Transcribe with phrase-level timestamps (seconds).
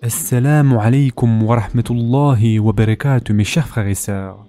[0.00, 4.46] Assalamu alaikum wa rahmatullahi wa barakatuh mes chers frères et sœurs.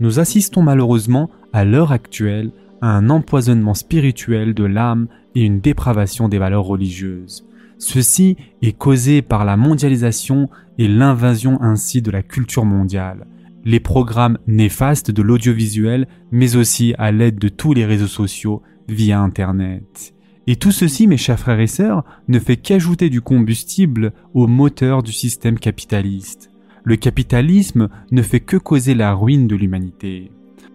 [0.00, 5.06] Nous assistons malheureusement à l'heure actuelle à un empoisonnement spirituel de l'âme
[5.36, 7.46] et une dépravation des valeurs religieuses.
[7.78, 13.28] Ceci est causé par la mondialisation et l'invasion ainsi de la culture mondiale,
[13.64, 19.20] les programmes néfastes de l'audiovisuel, mais aussi à l'aide de tous les réseaux sociaux via
[19.20, 20.12] Internet.
[20.50, 25.02] Et tout ceci, mes chers frères et sœurs, ne fait qu'ajouter du combustible au moteur
[25.02, 26.50] du système capitaliste.
[26.84, 30.32] Le capitalisme ne fait que causer la ruine de l'humanité.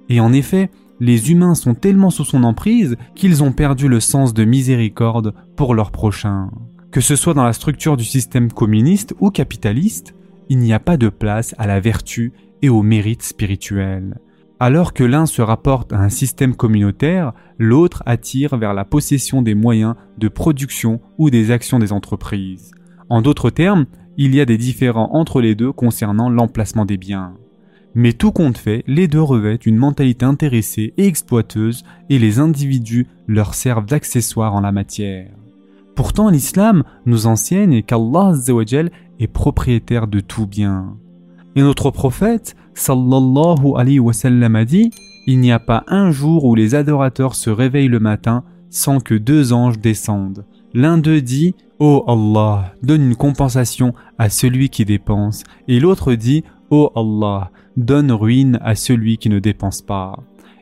[0.09, 4.35] Et en effet, les humains sont tellement sous son emprise qu'ils ont perdu le sens
[4.35, 6.51] de miséricorde pour leurs prochains.
[6.91, 10.13] Que ce soit dans la structure du système communiste ou capitaliste,
[10.49, 12.31] il n'y a pas de place à la vertu
[12.61, 14.19] et au mérite spirituel.
[14.65, 19.55] Alors que l'un se rapporte à un système communautaire, l'autre attire vers la possession des
[19.55, 22.71] moyens de production ou des actions des entreprises.
[23.09, 27.33] En d'autres termes, il y a des différends entre les deux concernant l'emplacement des biens.
[27.93, 33.07] Mais tout compte fait, les deux revêtent une mentalité intéressée et exploiteuse et les individus
[33.27, 35.31] leur servent d'accessoires en la matière.
[35.93, 38.31] Pourtant, l'islam nous enseigne qu'Allah
[39.19, 40.95] est propriétaire de tout bien.
[41.55, 44.91] Et notre prophète, sallallahu alayhi wa sallam, a dit
[45.27, 49.13] Il n'y a pas un jour où les adorateurs se réveillent le matin sans que
[49.13, 50.45] deux anges descendent.
[50.73, 56.13] L'un d'eux dit Ô oh Allah, donne une compensation à celui qui dépense, et l'autre
[56.13, 60.17] dit Ô oh Allah, donne ruine à celui qui ne dépense pas.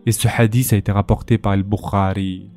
[0.06, 2.50] Et ce hadith a été rapporté par Al-Bukhari.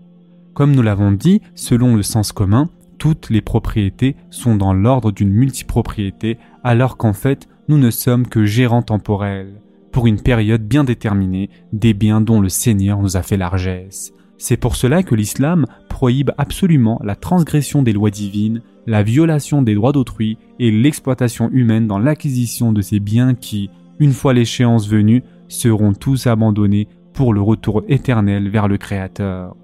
[0.55, 5.31] Comme nous l'avons dit, selon le sens commun, toutes les propriétés sont dans l'ordre d'une
[5.31, 9.61] multipropriété, alors qu'en fait, nous ne sommes que gérants temporels,
[9.93, 14.13] pour une période bien déterminée, des biens dont le Seigneur nous a fait largesse.
[14.39, 19.75] C'est pour cela que l'islam prohibe absolument la transgression des lois divines, la violation des
[19.75, 25.23] droits d'autrui et l'exploitation humaine dans l'acquisition de ces biens qui, une fois l'échéance venue,
[25.49, 29.57] seront tous abandonnés pour le retour éternel vers le Créateur.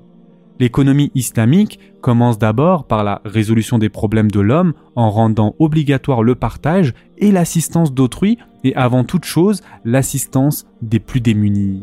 [0.61, 6.35] L'économie islamique commence d'abord par la résolution des problèmes de l'homme en rendant obligatoire le
[6.35, 11.83] partage et l'assistance d'autrui et avant toute chose l'assistance des plus démunis.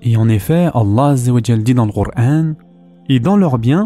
[0.00, 2.54] Et en effet, Allah dit dans le Coran
[3.10, 3.84] Et dans leurs biens,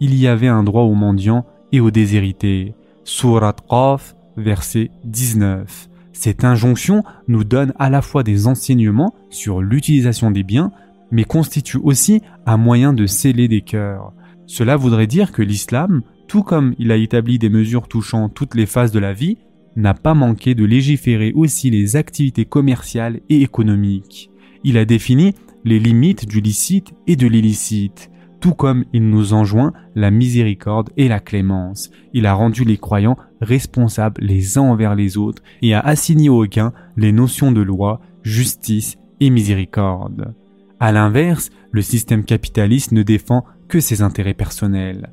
[0.00, 2.74] il y avait un droit aux mendiants et aux déshérités.
[3.04, 5.88] Surat Qaf, verset 19.
[6.12, 10.72] Cette injonction nous donne à la fois des enseignements sur l'utilisation des biens,
[11.10, 14.12] mais constitue aussi un moyen de sceller des cœurs.
[14.46, 18.66] Cela voudrait dire que l'islam, tout comme il a établi des mesures touchant toutes les
[18.66, 19.38] phases de la vie,
[19.76, 24.30] n'a pas manqué de légiférer aussi les activités commerciales et économiques.
[24.64, 28.10] Il a défini les limites du licite et de l'illicite,
[28.40, 31.90] tout comme il nous enjoint la miséricorde et la clémence.
[32.12, 36.46] Il a rendu les croyants responsables les uns envers les autres et a assigné aux
[36.46, 40.34] gains les notions de loi, justice et miséricorde.
[40.80, 45.12] À l'inverse, le système capitaliste ne défend que ses intérêts personnels.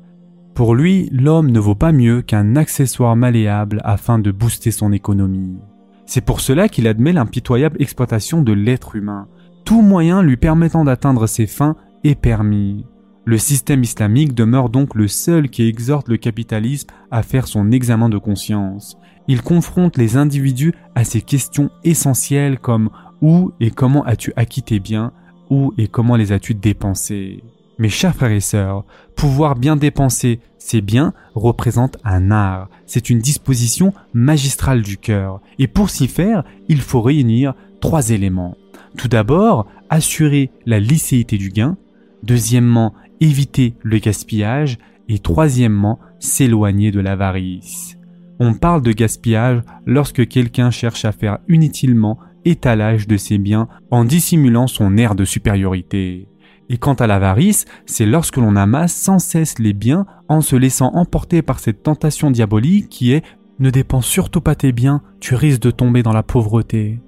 [0.54, 5.58] Pour lui, l'homme ne vaut pas mieux qu'un accessoire malléable afin de booster son économie.
[6.06, 9.28] C'est pour cela qu'il admet l'impitoyable exploitation de l'être humain.
[9.64, 12.86] Tout moyen lui permettant d'atteindre ses fins est permis.
[13.24, 18.08] Le système islamique demeure donc le seul qui exhorte le capitalisme à faire son examen
[18.08, 18.96] de conscience.
[19.26, 22.88] Il confronte les individus à ces questions essentielles comme
[23.20, 25.12] où et comment as-tu acquis tes biens,
[25.50, 27.42] où et comment les as-tu dépensés
[27.78, 28.84] Mes chers frères et sœurs,
[29.14, 35.68] pouvoir bien dépenser ses biens représente un art, c'est une disposition magistrale du cœur, et
[35.68, 38.56] pour s'y faire, il faut réunir trois éléments.
[38.98, 41.76] Tout d'abord, assurer la licéité du gain,
[42.24, 47.96] deuxièmement, éviter le gaspillage, et troisièmement, s'éloigner de l'avarice.
[48.40, 54.04] On parle de gaspillage lorsque quelqu'un cherche à faire inutilement étalage de ses biens en
[54.04, 56.28] dissimulant son air de supériorité.
[56.68, 60.92] Et quant à l'avarice, c'est lorsque l'on amasse sans cesse les biens en se laissant
[60.94, 63.24] emporter par cette tentation diabolique qui est
[63.58, 67.00] ne dépense surtout pas tes biens, tu risques de tomber dans la pauvreté.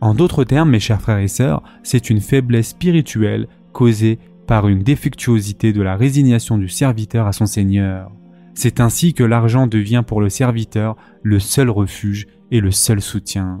[0.00, 4.82] En d'autres termes, mes chers frères et sœurs, c'est une faiblesse spirituelle causée par une
[4.82, 8.12] défectuosité de la résignation du serviteur à son Seigneur.
[8.54, 13.60] C'est ainsi que l'argent devient pour le serviteur le seul refuge et le seul soutien.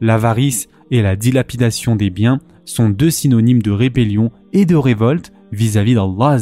[0.00, 5.94] L'avarice et la dilapidation des biens sont deux synonymes de rébellion et de révolte vis-à-vis
[5.94, 6.38] d'Allah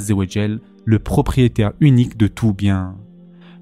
[0.85, 2.97] le propriétaire unique de tout bien.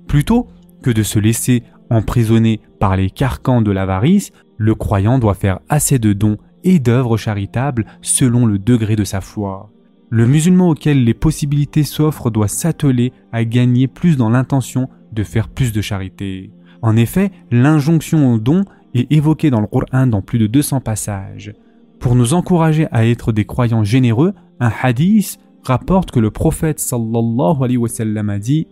[0.07, 0.49] Plutôt
[0.83, 5.99] que de se laisser emprisonner par les carcans de l'avarice, le croyant doit faire assez
[5.99, 9.71] de dons et d'œuvres charitables selon le degré de sa foi.
[10.11, 15.49] Le musulman auquel les possibilités s'offrent doit s'atteler à gagner plus dans l'intention de faire
[15.49, 16.51] plus de charité.
[16.83, 21.53] En effet, l'injonction au don est évoquée dans le Coran dans plus de 200 passages.
[22.01, 27.63] Pour nous encourager à être des croyants généreux, un hadith rapporte que le prophète sallallahu
[27.63, 28.67] alayhi wa sallam a dit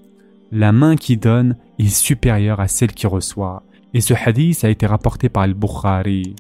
[0.51, 3.63] La main qui donne est supérieure à celle qui reçoit.
[3.95, 6.35] Et ce hadith a été rapporté par Al-Bukhari.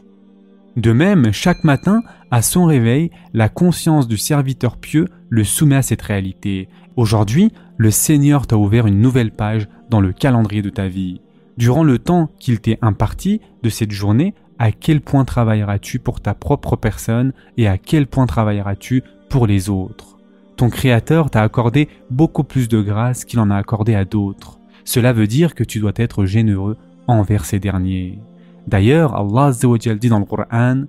[0.76, 5.82] De même, chaque matin, à son réveil, la conscience du serviteur pieux le soumet à
[5.82, 6.68] cette réalité.
[6.96, 11.20] Aujourd'hui, le Seigneur t'a ouvert une nouvelle page dans le calendrier de ta vie.
[11.56, 16.34] Durant le temps qu'il t'est imparti de cette journée, à quel point travailleras-tu pour ta
[16.34, 20.18] propre personne et à quel point travailleras-tu pour les autres?
[20.56, 24.58] Ton Créateur t'a accordé beaucoup plus de grâce qu'il en a accordé à d'autres.
[24.84, 26.76] Cela veut dire que tu dois être généreux
[27.06, 28.18] envers ces derniers.
[28.66, 30.82] D'ailleurs, Allah dit dans le Coran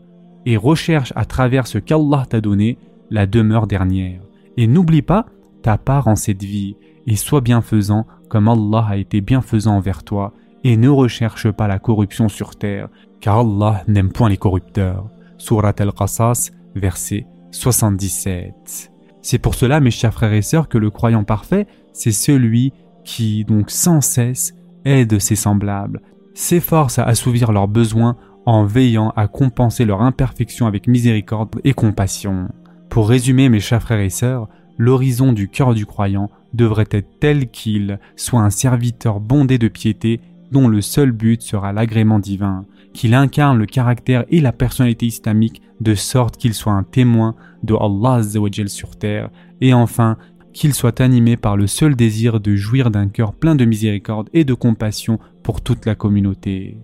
[0.45, 2.77] et recherche à travers ce qu'Allah t'a donné
[3.09, 4.21] la demeure dernière.
[4.57, 5.25] Et n'oublie pas
[5.61, 6.75] ta part en cette vie
[7.07, 11.79] et sois bienfaisant comme Allah a été bienfaisant envers toi et ne recherche pas la
[11.79, 15.09] corruption sur terre car Allah n'aime point les corrupteurs.
[15.37, 18.91] Surat al-Qasas, verset 77.
[19.21, 22.73] C'est pour cela, mes chers frères et sœurs, que le croyant parfait, c'est celui
[23.03, 24.53] qui, donc sans cesse,
[24.85, 26.01] aide ses semblables,
[26.33, 32.49] s'efforce à assouvir leurs besoins en veillant à compenser leurs imperfections avec miséricorde et compassion.
[32.89, 34.47] Pour résumer, mes chers frères et sœurs,
[34.77, 40.19] l'horizon du cœur du croyant devrait être tel qu'il soit un serviteur bondé de piété
[40.51, 45.61] dont le seul but sera l'agrément divin, qu'il incarne le caractère et la personnalité islamique
[45.79, 48.21] de sorte qu'il soit un témoin de Allah
[48.67, 49.29] sur terre,
[49.61, 50.17] et enfin
[50.53, 54.43] qu'il soit animé par le seul désir de jouir d'un cœur plein de miséricorde et
[54.43, 56.77] de compassion pour toute la communauté.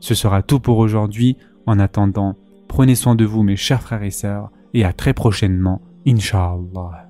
[0.00, 1.36] Ce sera tout pour aujourd'hui.
[1.66, 2.36] En attendant,
[2.68, 7.09] prenez soin de vous mes chers frères et sœurs, et à très prochainement, Inch'Allah.